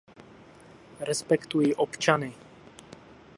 [0.99, 2.33] Respektuji občany.